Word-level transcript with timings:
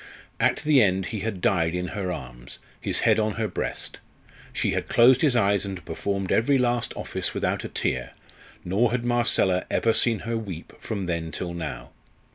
At 0.39 0.61
the 0.63 0.81
end 0.81 1.05
he 1.13 1.19
had 1.19 1.41
died 1.41 1.75
in 1.75 1.89
her 1.89 2.11
arms, 2.11 2.57
his 2.79 3.01
head 3.01 3.19
on 3.19 3.33
her 3.33 3.47
breast; 3.47 3.99
she 4.51 4.71
had 4.71 4.89
closed 4.89 5.21
his 5.21 5.35
eyes 5.35 5.63
and 5.63 5.85
performed 5.85 6.31
every 6.31 6.57
last 6.57 6.91
office 6.97 7.35
without 7.35 7.63
a 7.63 7.67
tear; 7.69 8.13
nor 8.65 8.89
had 8.89 9.05
Marcella 9.05 9.63
ever 9.69 9.93
seen 9.93 10.21
her 10.21 10.37
weep 10.37 10.73
from 10.79 11.05
then 11.05 11.31
till 11.31 11.53
now. 11.53 11.91